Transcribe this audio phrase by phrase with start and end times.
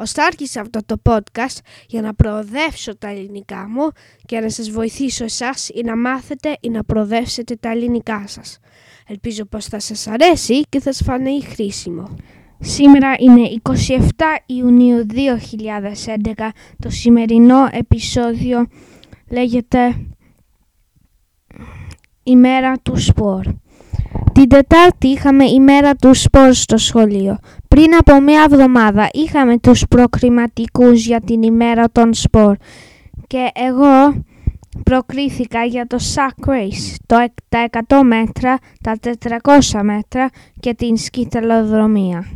[0.00, 3.88] Ωστά άρχισα αυτό το podcast για να προοδεύσω τα ελληνικά μου
[4.26, 8.58] και να σας βοηθήσω εσάς ή να μάθετε ή να προοδεύσετε τα ελληνικά σας.
[9.06, 12.16] Ελπίζω πως θα σας αρέσει και θα σας φανεί χρήσιμο.
[12.60, 13.98] Σήμερα είναι 27
[14.46, 16.48] Ιουνίου 2011.
[16.78, 18.66] Το σημερινό επεισόδιο
[19.30, 20.06] λέγεται
[22.22, 23.46] ημέρα του σπορ.
[24.32, 27.38] Την Τετάρτη είχαμε ημέρα του σπορ στο σχολείο.
[27.80, 32.56] Πριν από μία εβδομάδα είχαμε τους προκριματικούς για την ημέρα των σπορ
[33.26, 34.24] και εγώ
[34.82, 38.96] προκρίθηκα για το sack race, το, εκ- τα 100 μέτρα, τα
[39.42, 40.28] 400 μέτρα
[40.60, 42.26] και την σκητελοδρομία.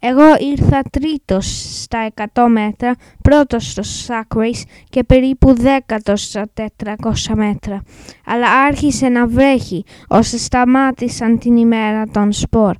[0.00, 1.46] Εγώ ήρθα τρίτος
[1.82, 7.82] στα 100 μέτρα, πρώτος στο sack race και περίπου δέκατος στα 400 μέτρα.
[8.26, 12.74] Αλλά άρχισε να βρέχει ώστε σταμάτησαν την ημέρα των σπορ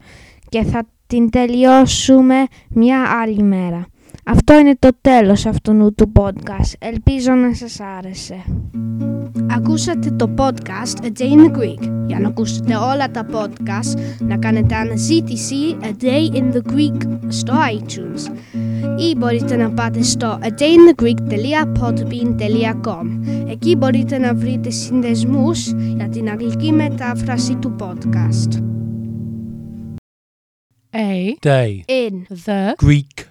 [0.48, 2.34] και θα την τελειώσουμε
[2.68, 3.86] μια άλλη μέρα.
[4.24, 6.72] Αυτό είναι το τέλος αυτού του podcast.
[6.78, 8.44] Ελπίζω να σας άρεσε.
[9.56, 11.78] Ακούσατε το podcast A Day in the Greek.
[12.06, 16.96] Για να ακούσετε όλα τα podcast, να κάνετε αναζήτηση A Day in the Greek
[17.28, 18.26] στο iTunes.
[18.98, 23.06] Ή μπορείτε να πάτε στο adayinthegreek.podbean.com
[23.50, 28.62] Εκεί μπορείτε να βρείτε συνδεσμούς για την αγγλική μετάφραση του podcast.
[30.94, 33.26] A day, In the Greek